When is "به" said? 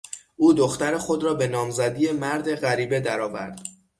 1.33-1.47